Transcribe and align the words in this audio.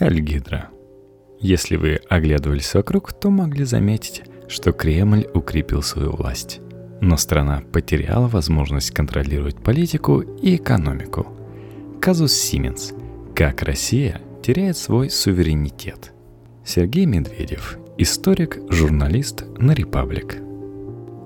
Хальгидра. 0.00 0.70
Если 1.40 1.76
вы 1.76 2.00
оглядывались 2.08 2.72
вокруг, 2.72 3.12
то 3.12 3.28
могли 3.28 3.64
заметить, 3.64 4.22
что 4.48 4.72
Кремль 4.72 5.26
укрепил 5.34 5.82
свою 5.82 6.12
власть. 6.12 6.60
Но 7.02 7.18
страна 7.18 7.62
потеряла 7.70 8.26
возможность 8.26 8.92
контролировать 8.92 9.62
политику 9.62 10.20
и 10.20 10.56
экономику. 10.56 11.26
Казус 12.00 12.32
Сименс. 12.32 12.94
Как 13.36 13.62
Россия 13.62 14.22
теряет 14.42 14.78
свой 14.78 15.10
суверенитет. 15.10 16.14
Сергей 16.64 17.04
Медведев, 17.04 17.76
историк, 17.98 18.58
журналист 18.70 19.44
на 19.58 19.72
«Репаблик». 19.72 20.38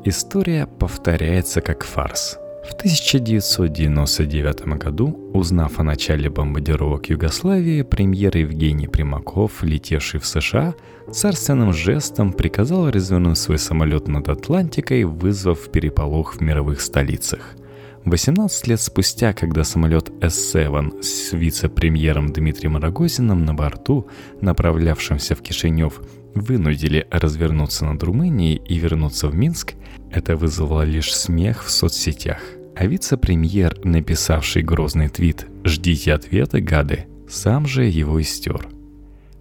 История 0.04 0.66
повторяется 0.66 1.60
как 1.60 1.84
фарс– 1.84 2.38
в 2.64 2.72
1999 2.72 4.78
году, 4.78 5.30
узнав 5.34 5.78
о 5.78 5.82
начале 5.82 6.30
бомбардировок 6.30 7.10
Югославии, 7.10 7.82
премьер 7.82 8.36
Евгений 8.36 8.88
Примаков, 8.88 9.62
летевший 9.62 10.20
в 10.20 10.26
США, 10.26 10.74
царственным 11.12 11.72
жестом 11.72 12.32
приказал 12.32 12.90
развернуть 12.90 13.38
свой 13.38 13.58
самолет 13.58 14.08
над 14.08 14.28
Атлантикой, 14.28 15.04
вызвав 15.04 15.70
переполох 15.70 16.36
в 16.36 16.40
мировых 16.40 16.80
столицах. 16.80 17.56
18 18.04 18.66
лет 18.66 18.80
спустя, 18.80 19.32
когда 19.32 19.64
самолет 19.64 20.10
S-7 20.22 21.02
с 21.02 21.32
вице-премьером 21.32 22.32
Дмитрием 22.32 22.76
Рогозиным 22.76 23.44
на 23.44 23.54
борту, 23.54 24.08
направлявшимся 24.40 25.34
в 25.34 25.42
Кишинев, 25.42 26.00
вынудили 26.34 27.06
развернуться 27.10 27.84
над 27.84 28.02
Румынией 28.02 28.56
и 28.56 28.78
вернуться 28.78 29.28
в 29.28 29.34
Минск, 29.34 29.74
это 30.10 30.36
вызвало 30.36 30.82
лишь 30.82 31.14
смех 31.14 31.64
в 31.64 31.70
соцсетях. 31.70 32.40
А 32.76 32.86
вице-премьер, 32.86 33.78
написавший 33.84 34.62
грозный 34.62 35.08
твит 35.08 35.46
«Ждите 35.64 36.12
ответа, 36.12 36.60
гады», 36.60 37.06
сам 37.28 37.66
же 37.66 37.84
его 37.84 38.20
истер. 38.20 38.68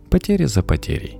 Потеря 0.09 0.47
за 0.47 0.61
потерей. 0.63 1.17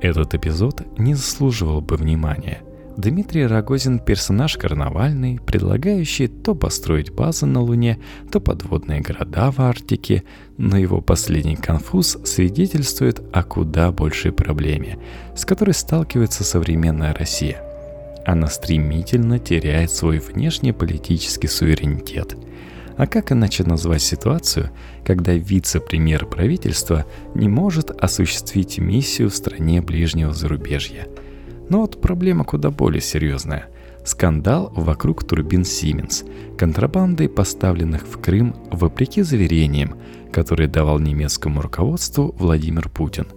Этот 0.00 0.34
эпизод 0.34 0.82
не 0.98 1.14
заслуживал 1.14 1.80
бы 1.80 1.96
внимания. 1.96 2.62
Дмитрий 2.96 3.46
Рогозин– 3.46 3.98
персонаж 4.06 4.56
карнавальный, 4.56 5.40
предлагающий 5.44 6.28
то 6.28 6.54
построить 6.54 7.12
базы 7.12 7.46
на 7.46 7.60
Луне, 7.60 7.98
то 8.30 8.40
подводные 8.40 9.00
города 9.00 9.50
в 9.50 9.60
Арктике, 9.60 10.22
но 10.58 10.76
его 10.76 11.00
последний 11.00 11.56
конфуз 11.56 12.18
свидетельствует 12.24 13.20
о 13.32 13.42
куда 13.42 13.90
большей 13.90 14.32
проблеме, 14.32 14.98
с 15.36 15.44
которой 15.44 15.74
сталкивается 15.74 16.44
современная 16.44 17.14
Россия– 17.14 17.62
она 18.24 18.46
стремительно 18.46 19.38
теряет 19.38 19.90
свой 19.90 20.18
внешнеполитический 20.18 21.48
суверенитет. 21.48 22.36
А 22.96 23.06
как 23.06 23.32
иначе 23.32 23.64
назвать 23.64 24.02
ситуацию, 24.02 24.70
когда 25.04 25.34
вице-премьер 25.34 26.26
правительства 26.26 27.04
не 27.34 27.48
может 27.48 27.90
осуществить 27.90 28.78
миссию 28.78 29.30
в 29.30 29.34
стране 29.34 29.82
ближнего 29.82 30.32
зарубежья? 30.32 31.06
Но 31.68 31.80
вот 31.80 32.00
проблема 32.00 32.44
куда 32.44 32.70
более 32.70 33.00
серьезная. 33.00 33.68
Скандал 34.04 34.70
вокруг 34.74 35.24
турбин 35.24 35.62
Siemens, 35.62 36.28
контрабандой 36.56 37.28
поставленных 37.28 38.06
в 38.06 38.20
Крым 38.20 38.54
вопреки 38.70 39.22
заверениям, 39.22 39.96
которые 40.30 40.68
давал 40.68 40.98
немецкому 40.98 41.62
руководству 41.62 42.34
Владимир 42.38 42.88
Путин– 42.88 43.26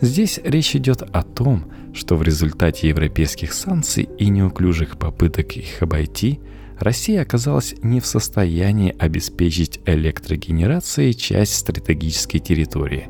Здесь 0.00 0.38
речь 0.44 0.76
идет 0.76 1.02
о 1.02 1.22
том, 1.24 1.72
что 1.92 2.14
в 2.14 2.22
результате 2.22 2.88
европейских 2.88 3.52
санкций 3.52 4.08
и 4.18 4.28
неуклюжих 4.28 4.96
попыток 4.96 5.56
их 5.56 5.82
обойти, 5.82 6.40
Россия 6.78 7.22
оказалась 7.22 7.74
не 7.82 7.98
в 7.98 8.06
состоянии 8.06 8.94
обеспечить 8.96 9.80
электрогенерацией 9.84 11.14
часть 11.14 11.56
стратегической 11.56 12.38
территории, 12.38 13.08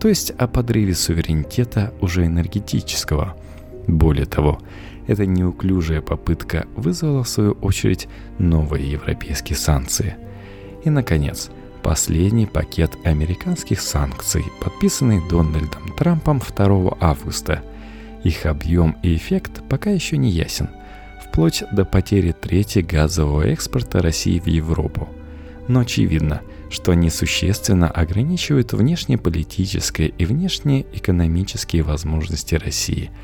то 0.00 0.06
есть 0.06 0.30
о 0.30 0.46
подрыве 0.46 0.94
суверенитета 0.94 1.92
уже 2.00 2.24
энергетического. 2.26 3.36
Более 3.86 4.26
того, 4.26 4.60
эта 5.06 5.26
неуклюжая 5.26 6.00
попытка 6.00 6.66
вызвала 6.76 7.24
в 7.24 7.28
свою 7.28 7.52
очередь 7.52 8.08
новые 8.38 8.90
европейские 8.90 9.56
санкции. 9.56 10.16
И, 10.84 10.90
наконец, 10.90 11.50
последний 11.82 12.46
пакет 12.46 12.92
американских 13.04 13.80
санкций, 13.80 14.44
подписанный 14.62 15.20
Дональдом 15.28 15.94
Трампом 15.98 16.40
2 16.40 16.96
августа. 17.00 17.62
Их 18.22 18.46
объем 18.46 18.96
и 19.02 19.16
эффект 19.16 19.62
пока 19.68 19.90
еще 19.90 20.16
не 20.16 20.30
ясен, 20.30 20.68
вплоть 21.24 21.64
до 21.72 21.84
потери 21.84 22.32
трети 22.32 22.80
газового 22.80 23.42
экспорта 23.48 24.02
России 24.02 24.38
в 24.38 24.46
Европу. 24.46 25.08
Но 25.68 25.80
очевидно, 25.80 26.42
что 26.70 26.92
они 26.92 27.10
существенно 27.10 27.90
ограничивают 27.90 28.72
внешнеполитические 28.74 30.08
и 30.10 30.24
внешнеэкономические 30.24 31.82
возможности 31.82 32.54
России– 32.54 33.10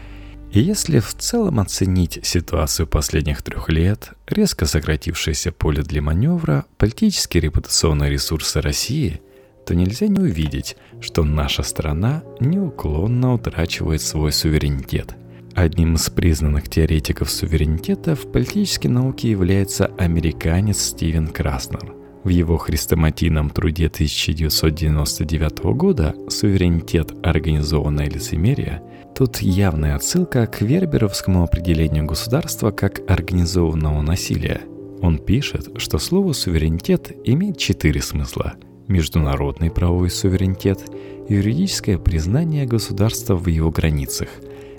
и 0.56 0.60
если 0.60 1.00
в 1.00 1.12
целом 1.12 1.60
оценить 1.60 2.18
ситуацию 2.22 2.86
последних 2.86 3.42
трех 3.42 3.68
лет, 3.68 4.12
резко 4.26 4.64
сократившееся 4.64 5.52
поле 5.52 5.82
для 5.82 6.00
маневра, 6.00 6.64
политические 6.78 7.42
репутационные 7.42 8.10
ресурсы 8.10 8.62
России, 8.62 9.20
то 9.66 9.74
нельзя 9.74 10.06
не 10.06 10.18
увидеть, 10.18 10.78
что 11.02 11.24
наша 11.24 11.62
страна 11.62 12.22
неуклонно 12.40 13.34
утрачивает 13.34 14.00
свой 14.00 14.32
суверенитет. 14.32 15.14
Одним 15.54 15.96
из 15.96 16.08
признанных 16.08 16.70
теоретиков 16.70 17.30
суверенитета 17.30 18.16
в 18.16 18.32
политической 18.32 18.86
науке 18.86 19.30
является 19.30 19.90
американец 19.98 20.78
Стивен 20.78 21.28
Краснер. 21.28 21.95
В 22.26 22.28
его 22.28 22.56
хрестоматийном 22.56 23.50
труде 23.50 23.86
1999 23.86 25.60
года 25.76 26.12
«Суверенитет. 26.28 27.12
Организованное 27.22 28.10
лицемерие» 28.10 28.82
Тут 29.14 29.38
явная 29.42 29.94
отсылка 29.94 30.44
к 30.48 30.60
верберовскому 30.60 31.44
определению 31.44 32.04
государства 32.04 32.72
как 32.72 33.08
организованного 33.08 34.02
насилия. 34.02 34.62
Он 35.02 35.18
пишет, 35.18 35.68
что 35.80 35.98
слово 35.98 36.32
«суверенитет» 36.32 37.12
имеет 37.24 37.58
четыре 37.58 38.02
смысла. 38.02 38.54
Международный 38.88 39.70
правовой 39.70 40.10
суверенитет, 40.10 40.80
юридическое 41.28 41.96
признание 41.96 42.66
государства 42.66 43.36
в 43.36 43.46
его 43.46 43.70
границах, 43.70 44.30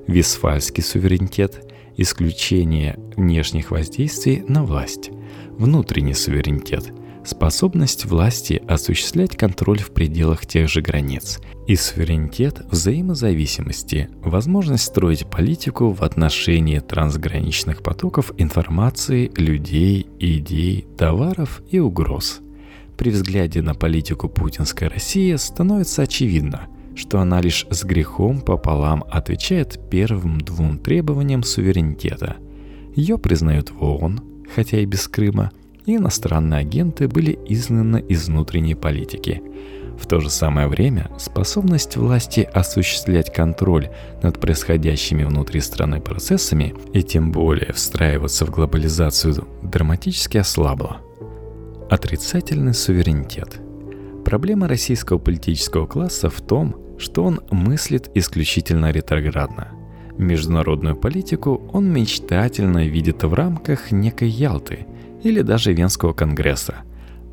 висфальский 0.06 0.84
суверенитет, 0.84 1.66
исключение 1.96 3.00
внешних 3.16 3.72
воздействий 3.72 4.44
на 4.50 4.66
власть, 4.66 5.12
внутренний 5.58 6.14
суверенитет– 6.14 6.92
способность 7.28 8.06
власти 8.06 8.62
осуществлять 8.68 9.36
контроль 9.36 9.80
в 9.80 9.92
пределах 9.92 10.46
тех 10.46 10.70
же 10.70 10.82
границ 10.82 11.40
и 11.68 11.76
суверенитет 11.76 12.62
взаимозависимости, 12.72 14.10
возможность 14.22 14.86
строить 14.86 15.28
политику 15.28 15.92
в 15.92 16.04
отношении 16.04 16.80
трансграничных 16.80 17.84
потоков 17.84 18.32
информации, 18.38 19.30
людей, 19.36 20.08
идей, 20.20 20.88
товаров 20.98 21.62
и 21.70 21.80
угроз. 21.80 22.40
При 22.98 23.12
взгляде 23.12 23.62
на 23.62 23.76
политику 23.76 24.30
путинской 24.30 24.88
России 24.88 25.36
становится 25.36 26.04
очевидно, 26.04 26.68
что 26.96 27.20
она 27.20 27.42
лишь 27.42 27.68
с 27.70 27.84
грехом 27.84 28.42
пополам 28.42 29.04
отвечает 29.12 29.80
первым 29.92 30.40
двум 30.40 30.80
требованиям 30.80 31.44
суверенитета. 31.44 32.38
Ее 32.96 33.20
признают 33.20 33.70
в 33.70 33.84
ООН, 33.84 34.22
хотя 34.56 34.80
и 34.80 34.86
без 34.86 35.08
Крыма– 35.08 35.52
и 35.88 35.96
иностранные 35.96 36.60
агенты 36.60 37.08
были 37.08 37.40
изгнаны 37.48 38.04
из 38.08 38.28
внутренней 38.28 38.76
политики. 38.76 39.42
В 39.98 40.06
то 40.06 40.20
же 40.20 40.30
самое 40.30 40.68
время 40.68 41.10
способность 41.18 41.96
власти 41.96 42.42
осуществлять 42.54 43.34
контроль 43.34 43.90
над 44.22 44.40
происходящими 44.40 45.24
внутри 45.24 45.62
страны 45.62 46.02
процессами 46.02 46.76
и 46.94 47.02
тем 47.02 47.32
более 47.32 47.74
встраиваться 47.74 48.46
в 48.46 48.52
глобализацию 48.52 49.48
драматически 49.64 50.38
ослабла. 50.38 50.98
Отрицательный 51.90 52.74
суверенитет. 52.74 53.60
Проблема 54.26 54.68
российского 54.68 55.18
политического 55.18 55.88
класса 55.88 56.30
в 56.30 56.42
том, 56.42 56.76
что 57.00 57.24
он 57.24 57.40
мыслит 57.50 58.12
исключительно 58.14 58.92
ретроградно. 58.92 59.70
Международную 60.18 60.98
политику 60.98 61.70
он 61.72 61.90
мечтательно 61.90 62.86
видит 62.88 63.24
в 63.24 63.34
рамках 63.34 63.92
некой 63.92 64.28
Ялты– 64.28 64.86
или 65.24 65.42
даже 65.42 65.74
Венского 65.74 66.14
конгресса, 66.14 66.76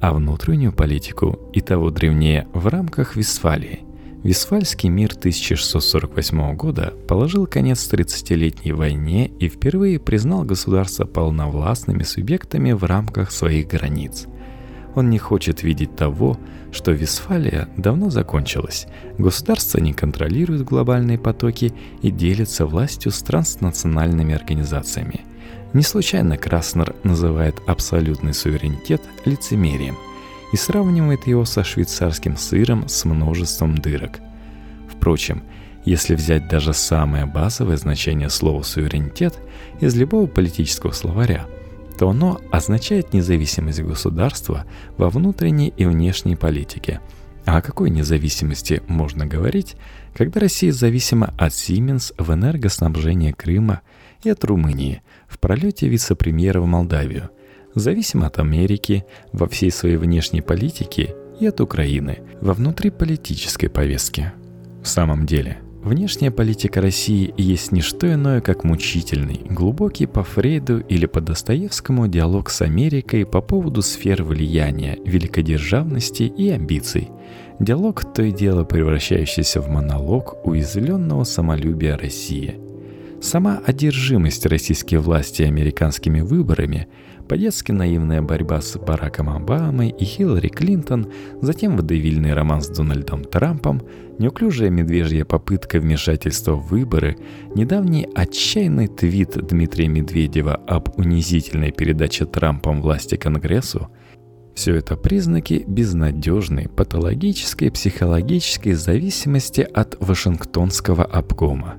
а 0.00 0.12
внутреннюю 0.12 0.72
политику 0.72 1.38
и 1.52 1.60
того 1.60 1.90
древнее 1.90 2.46
в 2.52 2.66
рамках 2.66 3.16
Вестфалии. 3.16 3.80
Вестфальский 4.22 4.88
мир 4.88 5.12
1648 5.12 6.56
года 6.56 6.94
положил 7.06 7.46
конец 7.46 7.86
30-летней 7.92 8.72
войне 8.72 9.26
и 9.26 9.48
впервые 9.48 10.00
признал 10.00 10.44
государства 10.44 11.04
полновластными 11.04 12.04
субъектами 12.04 12.72
в 12.72 12.84
рамках 12.84 13.30
своих 13.30 13.68
границ. 13.68 14.26
Он 14.94 15.10
не 15.10 15.18
хочет 15.18 15.62
видеть 15.62 15.94
того, 15.94 16.38
что 16.72 16.92
Вестфалия 16.92 17.68
давно 17.76 18.08
закончилась. 18.08 18.86
Государства 19.18 19.78
не 19.78 19.92
контролируют 19.92 20.62
глобальные 20.62 21.18
потоки 21.18 21.74
и 22.00 22.10
делятся 22.10 22.64
властью 22.64 23.12
с 23.12 23.22
транснациональными 23.22 24.34
организациями– 24.34 25.20
не 25.74 25.82
случайно 25.82 26.38
Краснер 26.38 26.94
называет 27.02 27.56
абсолютный 27.66 28.32
суверенитет 28.32 29.02
лицемерием 29.24 29.96
и 30.52 30.56
сравнивает 30.56 31.26
его 31.26 31.44
со 31.44 31.64
швейцарским 31.64 32.36
сыром 32.36 32.88
с 32.88 33.04
множеством 33.04 33.76
дырок. 33.76 34.20
прочим, 35.00 35.42
если 35.84 36.14
взять 36.14 36.48
даже 36.48 36.72
самое 36.72 37.26
базовое 37.26 37.76
значение 37.76 38.30
слова 38.30 38.62
«суверенитет» 38.62 39.34
из 39.80 39.94
любого 39.94 40.26
политического 40.26 40.92
словаря, 40.92 41.46
то 41.98 42.08
оно 42.08 42.40
означает 42.50 43.12
независимость 43.12 43.82
государства 43.82 44.64
во 44.96 45.10
внутренней 45.10 45.74
и 45.76 45.84
внешней 45.84 46.36
политике. 46.36 47.00
А 47.46 47.58
о 47.58 47.62
какой 47.62 47.90
независимости 47.90 48.82
можно 48.88 49.26
говорить, 49.26 49.76
когда 50.14 50.40
Россия 50.40 50.72
зависима 50.72 51.34
от 51.38 51.52
Siemens 51.52 52.14
в 52.16 52.32
энергоснабжении 52.32 53.32
Крыма 53.32 53.82
и 54.22 54.30
от 54.30 54.44
Румынии 54.44 55.02
в 55.28 55.38
пролете 55.38 55.88
вице-премьера 55.88 56.60
в 56.60 56.66
Молдавию, 56.66 57.30
зависима 57.74 58.28
от 58.28 58.38
Америки 58.38 59.04
во 59.32 59.46
всей 59.48 59.70
своей 59.70 59.96
внешней 59.96 60.40
политике 60.40 61.14
и 61.38 61.46
от 61.46 61.60
Украины 61.60 62.20
во 62.40 62.54
внутриполитической 62.54 63.68
повестке. 63.68 64.32
В 64.82 64.88
самом 64.88 65.26
деле, 65.26 65.58
внешняя 65.82 66.30
политика 66.30 66.80
России 66.80 67.34
есть 67.36 67.72
не 67.72 67.80
что 67.80 68.12
иное, 68.12 68.40
как 68.40 68.64
мучительный, 68.64 69.40
глубокий 69.50 70.06
по 70.06 70.22
Фрейду 70.22 70.78
или 70.80 71.06
по 71.06 71.20
Достоевскому 71.20 72.06
диалог 72.08 72.50
с 72.50 72.62
Америкой 72.62 73.26
по 73.26 73.40
поводу 73.40 73.82
сфер 73.82 74.22
влияния, 74.22 74.98
великодержавности 75.04 76.22
и 76.22 76.50
амбиций. 76.50 77.10
Диалог 77.60 78.12
то 78.12 78.22
и 78.22 78.32
дело 78.32 78.64
превращающийся 78.64 79.60
в 79.60 79.68
монолог 79.68 80.36
уязвленного 80.44 81.24
самолюбия 81.24 81.96
России. 81.96 82.58
Сама 83.20 83.60
одержимость 83.64 84.44
российской 84.46 84.96
власти 84.96 85.42
американскими 85.42 86.20
выборами– 86.20 86.88
по-детски 87.28 87.72
наивная 87.72 88.20
борьба 88.20 88.60
с 88.60 88.76
Бараком 88.76 89.30
Обамой 89.30 89.88
и 89.88 90.04
Хиллари 90.04 90.48
Клинтон, 90.48 91.10
затем 91.40 91.76
водевильный 91.76 92.34
роман 92.34 92.60
с 92.60 92.68
Дональдом 92.68 93.24
Трампом, 93.24 93.82
неуклюжая 94.18 94.68
медвежья 94.68 95.24
попытка 95.24 95.80
вмешательства 95.80 96.52
в 96.52 96.68
выборы, 96.68 97.16
недавний 97.54 98.06
отчаянный 98.14 98.88
твит 98.88 99.30
Дмитрия 99.46 99.88
Медведева 99.88 100.54
об 100.66 100.98
унизительной 100.98 101.72
передаче 101.72 102.26
Трампом 102.26 102.82
власти 102.82 103.16
Конгрессу– 103.16 103.88
все 104.54 104.76
это 104.76 104.96
признаки 104.96 105.64
безнадежной 105.66 106.68
патологической 106.68 107.70
психологической 107.70 108.74
зависимости 108.74 109.60
от 109.60 109.96
Вашингтонского 110.00 111.04
обкома. 111.04 111.74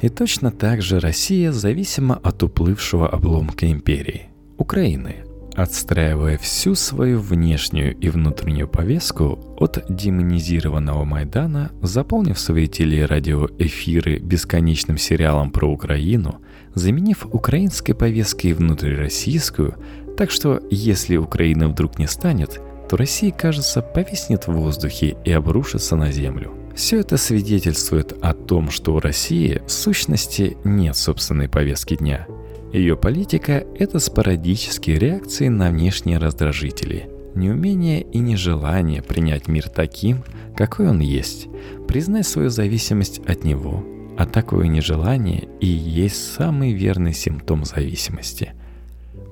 И 0.00 0.08
точно 0.08 0.50
так 0.50 0.82
же 0.82 1.00
Россия 1.00 1.50
зависима 1.50 2.20
от 2.22 2.42
уплывшего 2.42 3.08
обломка 3.08 3.70
империи. 3.70 4.28
Украины, 4.56 5.24
отстраивая 5.54 6.38
всю 6.38 6.76
свою 6.76 7.18
внешнюю 7.18 7.96
и 7.96 8.08
внутреннюю 8.10 8.68
повестку 8.68 9.56
от 9.58 9.84
демонизированного 9.88 11.04
Майдана, 11.04 11.72
заполнив 11.82 12.38
свои 12.38 12.68
телерадиоэфиры 12.68 14.18
бесконечным 14.18 14.98
сериалом 14.98 15.50
про 15.50 15.68
Украину, 15.68 16.40
заменив 16.74 17.26
украинской 17.32 17.92
повесткой 17.92 18.52
внутрироссийскую, 18.52 19.74
так 20.18 20.30
что 20.30 20.60
если 20.70 21.16
Украина 21.16 21.68
вдруг 21.68 21.98
не 21.98 22.06
станет, 22.06 22.60
то 22.90 22.96
Россия, 22.96 23.30
кажется, 23.30 23.80
повиснет 23.80 24.46
в 24.46 24.52
воздухе 24.52 25.16
и 25.24 25.32
обрушится 25.32 25.96
на 25.96 26.12
землю. 26.12 26.52
Все 26.74 27.00
это 27.00 27.16
свидетельствует 27.16 28.12
о 28.20 28.34
том, 28.34 28.70
что 28.70 28.94
у 28.94 29.00
России 29.00 29.62
в 29.66 29.70
сущности 29.70 30.58
нет 30.64 30.96
собственной 30.96 31.48
повестки 31.48 31.96
дня– 31.96 32.26
ее 32.72 32.98
политика– 32.98 33.64
это 33.78 33.98
спорадические 33.98 34.98
реакции 34.98 35.48
на 35.48 35.70
внешние 35.70 36.18
раздражители, 36.18 37.08
неумение 37.34 38.02
и 38.02 38.18
нежелание 38.18 39.00
принять 39.00 39.48
мир 39.48 39.70
таким, 39.70 40.22
какой 40.54 40.88
он 40.88 41.00
есть, 41.00 41.48
признать 41.86 42.28
свою 42.28 42.50
зависимость 42.50 43.20
от 43.20 43.42
него, 43.44 43.82
а 44.18 44.26
такое 44.26 44.66
нежелание 44.66 45.48
и 45.60 45.66
есть 45.66 46.34
самый 46.34 46.72
верный 46.74 47.14
симптом 47.14 47.64
зависимости. 47.64 48.52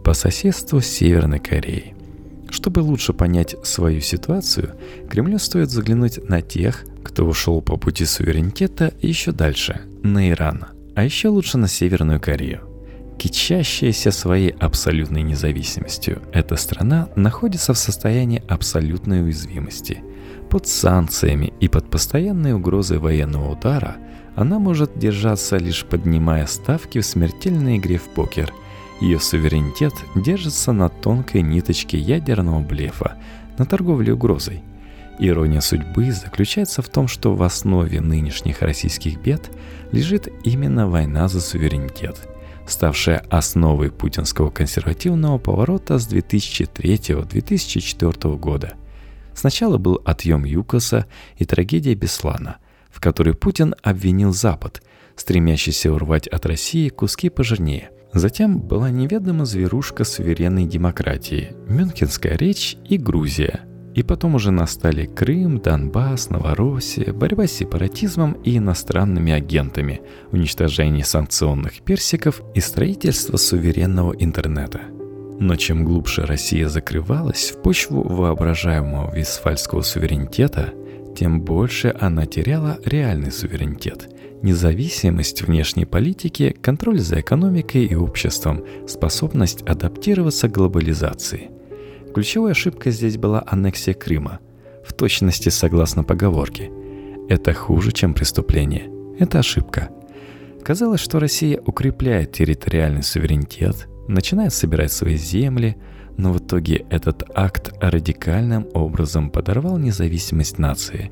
По 0.06 0.14
соседству 0.14 0.81
с 0.81 0.87
Северной 0.87 1.41
Кореей. 1.41 1.94
Чтобы 2.49 2.79
лучше 2.79 3.12
понять 3.12 3.56
свою 3.64 4.00
ситуацию, 4.00 4.76
Кремлю 5.11 5.41
стоит 5.41 5.69
заглянуть 5.69 6.29
на 6.29 6.43
тех, 6.43 6.85
кто 7.03 7.25
ушел 7.25 7.61
по 7.61 7.76
пути 7.76 8.05
суверенитета 8.05 8.94
еще 9.03 9.32
дальше, 9.32 9.81
на 10.05 10.31
Иран, 10.31 10.67
а 10.94 11.03
еще 11.03 11.26
лучше 11.26 11.58
на 11.58 11.67
Северную 11.67 12.20
Корею. 12.20 12.61
Кичащаяся 13.19 14.12
своей 14.12 14.50
абсолютной 14.50 15.23
независимостью, 15.23 16.23
эта 16.32 16.55
страна 16.55 17.09
находится 17.17 17.75
в 17.75 17.79
состоянии 17.79 18.44
абсолютной 18.47 19.25
уязвимости. 19.25 20.05
Под 20.49 20.69
санкциями 20.69 21.52
и 21.59 21.67
под 21.67 21.91
постоянной 21.91 22.52
угрозой 22.52 22.99
военного 22.99 23.50
удара 23.50 23.97
она 24.37 24.61
может 24.61 24.97
держаться 24.97 25.56
лишь 25.56 25.85
поднимая 25.85 26.47
ставки 26.47 27.00
в 27.00 27.05
смертельной 27.05 27.79
игре 27.79 27.99
в 27.99 28.05
покер. 28.05 28.52
Ее 29.00 29.20
суверенитет 29.20 29.93
держится 30.14 30.72
на 30.72 30.88
тонкой 30.88 31.43
ниточке 31.43 31.98
ядерного 31.98 32.60
блефа, 32.60 33.16
на 33.58 33.66
торговле 33.66 34.14
угрозой. 34.14 34.62
Ирония 35.19 35.60
судьбы 35.60 36.12
заключается 36.12 36.82
в 36.82 36.88
том, 36.88 37.08
что 37.08 37.34
в 37.34 37.43
основе 37.43 38.00
нынешних 38.00 38.62
российских 38.62 39.20
бед 39.20 39.50
лежит 39.93 40.28
именно 40.44 40.88
война 40.88 41.28
за 41.28 41.40
суверенитет– 41.40 42.28
ставшая 42.66 43.25
основой 43.31 43.90
путинского 43.90 44.50
консервативного 44.50 45.38
поворота 45.38 45.99
с 45.99 46.06
2003-2004 46.08 48.38
года. 48.38 48.75
Сначала 49.34 49.78
был 49.78 50.00
отъем 50.04 50.44
ЮКОСа 50.44 51.06
и 51.37 51.44
трагедия 51.44 51.94
Беслана, 51.94 52.56
в 52.90 53.00
которой 53.00 53.34
Путин 53.34 53.75
обвинил 53.82 54.32
Запад, 54.32 54.82
стремящийся 55.14 55.92
урвать 55.92 56.26
от 56.26 56.46
России 56.46 56.88
куски 56.88 57.28
пожирнее. 57.28 57.90
Затем 58.16 58.58
была 58.58 58.88
неведома 58.90 59.44
зверушка 59.44 60.04
суверенной 60.04 60.64
демократии, 60.64 61.52
Мюнхенская 61.68 62.36
речь 62.36 62.76
и 62.88 62.96
Грузия– 62.96 63.60
и 63.96 64.02
потом 64.02 64.34
уже 64.34 64.50
настали 64.50 65.06
Крым, 65.06 65.58
Донбасс, 65.58 66.28
Новороссия, 66.28 67.14
борьба 67.14 67.46
с 67.46 67.52
сепаратизмом 67.52 68.34
и 68.44 68.58
иностранными 68.58 69.32
агентами, 69.32 70.02
уничтожение 70.32 71.02
санкционных 71.02 71.80
персиков 71.80 72.42
и 72.54 72.60
строительство 72.60 73.38
суверенного 73.38 74.12
интернета. 74.12 74.82
Но 75.40 75.56
чем 75.56 75.86
глубже 75.86 76.26
Россия 76.26 76.68
закрывалась 76.68 77.52
в 77.52 77.62
почву 77.62 78.02
воображаемого 78.02 79.16
висфальского 79.16 79.80
суверенитета, 79.80 80.74
тем 81.16 81.40
больше 81.40 81.96
она 81.98 82.26
теряла 82.26 82.78
реальный 82.84 83.32
суверенитет– 83.32 84.10
независимость 84.47 85.43
внешней 85.43 85.85
политики, 85.85 86.57
контроль 86.62 87.00
за 87.00 87.21
экономикой 87.21 87.85
и 87.85 87.95
обществом, 87.95 88.65
способность 88.88 89.62
адаптироваться 89.62 90.49
к 90.49 90.53
глобализации– 90.53 91.50
Ключевой 92.17 92.53
ошибкой 92.53 92.93
здесь 92.93 93.19
была 93.19 93.45
аннексия 93.47 93.93
Крыма, 93.93 94.41
в 94.83 94.95
точности 94.95 95.50
согласно 95.50 96.03
поговорке. 96.03 96.71
Это 97.29 97.53
хуже, 97.53 97.93
чем 97.93 98.15
преступление. 98.15 98.91
Это 99.19 99.41
ошибка. 99.41 99.91
Казалось, 100.65 101.03
что 101.03 101.21
Россия 101.21 101.61
укрепляет 101.67 102.33
территориальный 102.33 103.03
суверенитет, 103.03 103.87
начинает 104.09 104.55
собирать 104.55 104.93
свои 104.93 105.19
земли, 105.19 105.76
но 106.16 106.32
в 106.32 106.38
итоге 106.38 106.87
этот 106.90 107.25
акт 107.35 107.73
радикальным 107.80 108.66
образом 108.75 109.30
подорвал 109.30 109.78
независимость 109.78 110.58
нации. 110.58 111.11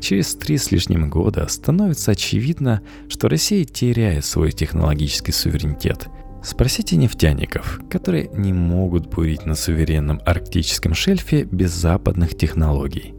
Через 0.00 0.34
три 0.34 0.58
с 0.58 0.70
лишним 0.70 1.08
года 1.08 1.46
становится 1.48 2.12
очевидно, 2.12 2.82
что 3.08 3.28
Россия 3.28 3.64
теряет 3.64 4.24
свой 4.24 4.52
технологический 4.52 5.32
суверенитет– 5.32 6.08
Спросите 6.44 6.96
нефтяников, 6.96 7.80
которые 7.88 8.28
не 8.34 8.52
могут 8.52 9.06
бурить 9.06 9.46
на 9.46 9.54
суверенном 9.54 10.20
арктическом 10.26 10.92
шельфе 10.92 11.44
без 11.44 11.72
западных 11.72 12.36
технологий. 12.36 13.14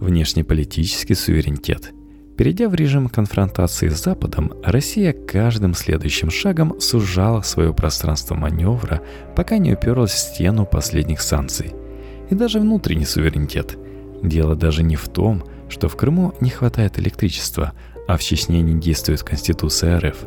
Внешнеполитический 0.00 1.14
суверенитет. 1.14 1.92
Перейдя 2.40 2.70
в 2.70 2.74
режим 2.74 3.10
конфронтации 3.10 3.90
с 3.90 4.02
Западом, 4.02 4.54
Россия 4.64 5.12
каждым 5.12 5.74
следующим 5.74 6.30
шагом 6.30 6.80
сужала 6.80 7.42
свое 7.42 7.74
пространство 7.74 8.34
маневра, 8.34 9.02
пока 9.36 9.58
не 9.58 9.74
уперлась 9.74 10.12
в 10.12 10.18
стену 10.18 10.64
последних 10.64 11.20
санкций. 11.20 11.74
И 12.30 12.34
даже 12.34 12.58
внутренний 12.58 13.04
суверенитет. 13.04 13.76
Дело 14.22 14.56
даже 14.56 14.82
не 14.82 14.96
в 14.96 15.06
том, 15.10 15.44
что 15.68 15.90
в 15.90 15.96
Крыму 15.96 16.32
не 16.40 16.48
хватает 16.48 16.98
электричества, 16.98 17.74
а 18.08 18.16
в 18.16 18.22
Чечне 18.22 18.62
не 18.62 18.80
действует 18.80 19.22
Конституция 19.22 20.00
РФ, 20.00 20.24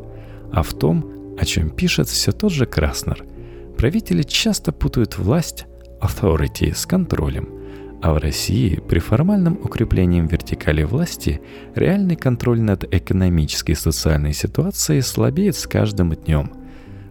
а 0.51 0.61
в 0.61 0.71
том, 0.71 1.35
о 1.39 1.45
чем 1.45 1.71
пишет 1.71 2.07
все 2.09 2.31
тот 2.31 2.51
же 2.51 2.67
Краснер. 2.67 3.25
Правители 3.75 4.21
часто 4.21 4.71
путают 4.71 5.17
власть, 5.17 5.65
authority, 5.99 6.75
с 6.75 6.85
контролем, 6.85 7.49
а 8.03 8.13
в 8.13 8.17
России 8.17 8.81
при 8.89 8.99
формальном 8.99 9.53
укреплении 9.63 10.19
вертикали 10.19 10.83
власти 10.83 11.39
реальный 11.73 12.17
контроль 12.17 12.59
над 12.59 12.83
экономической 12.93 13.71
и 13.71 13.75
социальной 13.75 14.33
ситуацией 14.33 14.99
слабеет 14.99 15.55
с 15.55 15.65
каждым 15.65 16.13
днем. 16.13 16.51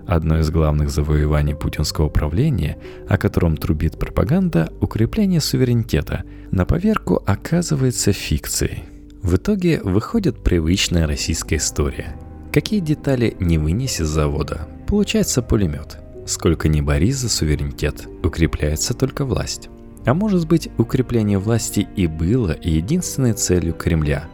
Одно 0.07 0.41
из 0.41 0.51
главных 0.51 0.91
завоеваний 0.91 1.55
путинского 1.55 2.11
правления, 2.11 2.77
о 3.09 3.17
котором 3.17 3.57
трубит 3.57 3.99
пропаганда, 3.99 4.71
укрепление 4.83 5.41
суверенитета, 5.41 6.25
на 6.51 6.67
поверку 6.67 7.23
оказывается 7.25 8.13
фикцией. 8.13 8.85
В 9.23 9.37
итоге 9.37 9.81
выходит 9.83 10.45
привычная 10.45 11.07
российская 11.07 11.57
история. 11.57 12.17
Какие 12.53 12.81
детали 12.81 13.35
не 13.41 13.57
вынес 13.57 13.99
из 13.99 14.09
завода? 14.09 14.69
Получается 14.87 15.41
пулемет. 15.41 16.01
Сколько 16.27 16.69
ни 16.69 16.83
борись 16.83 17.17
за 17.17 17.31
суверенитет, 17.31 18.07
укрепляется 18.23 18.93
только 18.93 19.25
власть. 19.25 19.71
А 20.05 20.15
может 20.15 20.49
быть, 20.49 20.69
укрепление 20.79 21.39
власти 21.39 21.87
и 21.97 22.07
было 22.07 22.57
единственной 22.61 23.35
целью 23.35 23.73
Кремля, 23.73 24.25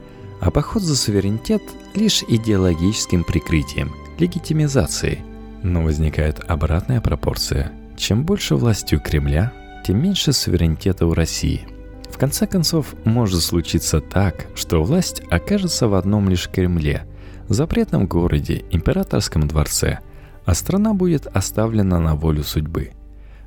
а 0.41 0.51
поход 0.51 0.83
за 0.83 0.97
суверенитет 0.97 1.63
лишь 1.95 2.23
идеологическим 2.23 3.25
прикрытием, 3.25 3.93
легитимизацией. 4.19 5.21
Но 5.63 5.83
возникает 5.83 6.41
обратная 6.49 7.01
пропорция. 7.01 7.73
Чем 7.97 8.25
больше 8.25 8.55
власти 8.55 8.95
у 8.95 9.01
Кремля, 9.01 9.53
тем 9.85 10.01
меньше 10.01 10.33
суверенитета 10.33 11.07
у 11.07 11.15
России. 11.15 11.67
В 12.09 12.17
конце 12.17 12.47
концов, 12.47 12.95
может 13.05 13.43
случиться 13.43 14.01
так, 14.01 14.47
что 14.55 14.83
власть 14.83 15.23
окажется 15.31 15.89
в 15.89 15.95
одном 15.95 16.29
лишь 16.29 16.49
Кремле, 16.49 17.05
запретном 17.49 18.07
городе, 18.07 18.65
императорском 18.71 19.47
дворце, 19.47 19.99
а 20.47 20.55
страна 20.55 20.95
будет 20.95 21.27
оставлена 21.27 21.99
на 21.99 22.15
волю 22.15 22.43
судьбы– 22.45 22.93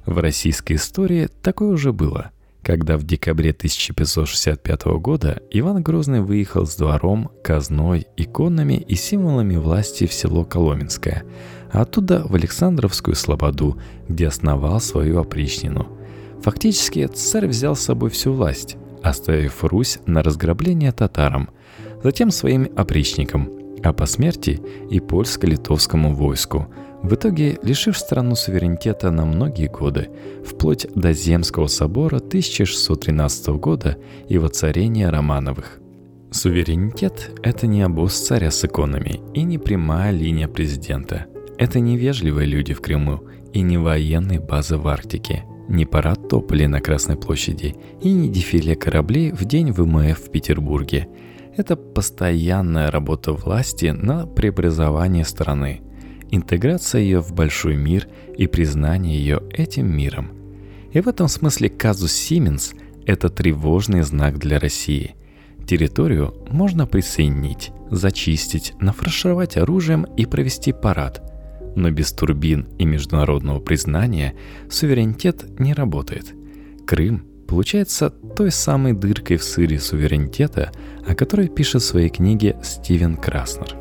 в 0.06 0.18
российской 0.18 0.74
истории 0.74 1.30
такое 1.42 1.70
уже 1.70 1.94
было, 1.94 2.32
когда 2.64 2.98
в 2.98 3.04
декабре 3.04 3.52
1565 3.52 4.86
года 5.00 5.42
Иван 5.52 5.84
Грозный 5.84 6.22
выехал 6.22 6.66
с 6.66 6.76
двором, 6.76 7.32
казной, 7.44 8.08
иконами 8.18 8.74
и 8.74 8.96
символами 8.96 9.56
власти 9.58 10.08
в 10.08 10.14
село 10.14 10.44
Коломенское, 10.44 11.24
а 11.72 11.82
оттуда 11.82 12.24
в 12.28 12.34
Александровскую 12.34 13.16
Слободу, 13.16 13.80
где 14.08 14.28
основал 14.28 14.80
свою 14.80 15.20
опричнину. 15.20 15.88
Фактически 16.42 17.06
царь 17.08 17.48
взял 17.48 17.76
с 17.76 17.82
собой 17.82 18.10
всю 18.10 18.34
власть, 18.34 18.78
оставив 19.04 19.64
Русь 19.64 20.00
на 20.08 20.24
разграбление 20.24 20.92
татарам, 20.92 21.50
затем 22.04 22.32
своим 22.32 22.70
опричникам, 22.76 23.61
а 23.84 23.94
по 23.94 24.06
смерти 24.06 24.62
и 24.90 25.00
польско-литовскому 25.00 26.14
войску– 26.14 26.68
в 27.04 27.16
итоге 27.16 27.58
лишив 27.64 27.98
страну 27.98 28.36
суверенитета 28.36 29.10
на 29.10 29.26
многие 29.26 29.68
годы, 29.68 30.10
вплоть 30.46 30.86
до 30.94 31.14
Земского 31.14 31.66
собора 31.66 32.18
1613 32.18 33.48
года 33.60 33.98
и 34.30 34.38
воцарения 34.38 35.10
Романовых. 35.10 35.80
Суверенитет– 36.30 37.32
это 37.44 37.66
не 37.66 37.82
обоз 37.82 38.14
царя 38.14 38.52
с 38.52 38.64
иконами 38.64 39.20
и 39.34 39.42
не 39.42 39.58
прямая 39.58 40.12
линия 40.12 40.48
президента. 40.48 41.26
Это 41.58 41.80
не 41.80 41.98
вежливые 41.98 42.48
люди 42.48 42.74
в 42.74 42.82
Крыму 42.82 43.22
и 43.52 43.62
не 43.62 43.78
военные 43.80 44.40
базы 44.40 44.78
в 44.78 44.88
Арктике, 44.88 45.44
не 45.68 45.86
парад 45.86 46.30
тополей 46.30 46.68
на 46.68 46.82
Красной 46.82 47.18
площади 47.18 47.76
и 48.02 48.12
не 48.12 48.30
дефиле 48.30 48.76
кораблей 48.76 49.32
в 49.32 49.44
день 49.46 49.72
ВМФ 49.72 50.20
в 50.20 50.30
Петербурге. 50.30 51.08
Это 51.56 51.76
постоянная 51.76 52.92
работа 52.92 53.34
власти 53.34 53.88
на 53.88 54.26
преобразование 54.26 55.26
страны– 55.26 55.82
интеграция 56.32 57.02
ее 57.02 57.20
в 57.20 57.34
большой 57.34 57.76
мир 57.76 58.08
и 58.38 58.48
признание 58.48 59.18
ее 59.18 59.42
этим 59.52 59.96
миром. 59.96 60.32
И 60.92 61.00
в 61.02 61.08
этом 61.08 61.28
смысле 61.28 61.70
казус 61.70 62.14
Сименс– 62.14 62.74
это 63.06 63.30
тревожный 63.30 64.02
знак 64.02 64.40
для 64.40 64.60
России. 64.60 65.16
Территорию 65.68 66.34
можно 66.50 66.88
присоединить, 66.88 67.72
зачистить, 67.90 68.74
нафаршировать 68.80 69.58
оружием 69.58 70.04
и 70.18 70.26
провести 70.26 70.74
парад. 70.74 71.22
Но 71.76 71.92
без 71.92 72.12
турбин 72.12 72.68
и 72.80 72.86
международного 72.86 73.60
признания 73.60 74.36
суверенитет 74.70 75.60
не 75.60 75.74
работает. 75.74 76.34
Крым 76.86 77.26
получается 77.52 78.10
той 78.10 78.50
самой 78.50 78.94
дыркой 78.94 79.36
в 79.36 79.44
сыре 79.44 79.78
суверенитета, 79.78 80.72
о 81.06 81.16
которой 81.16 81.50
пишет 81.50 81.82
в 81.82 81.86
своей 81.86 82.08
книге 82.08 82.56
Стивен 82.64 83.18
Краснер– 83.18 83.76